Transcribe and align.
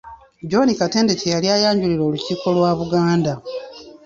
John 0.49 0.69
Katende 0.79 1.13
kye 1.19 1.29
yali 1.35 1.47
ayanjulira 1.57 2.03
olukiiko 2.05 2.45
lwa 2.55 2.71
Buganda. 2.79 3.33